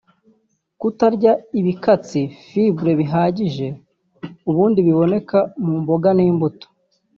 [0.79, 3.67] kutarya ibikatsi (fibres) bihagije
[4.49, 6.67] (ubundi biboneka mu mboga n’imbuto)